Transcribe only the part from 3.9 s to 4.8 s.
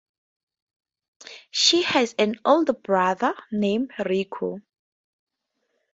Riku.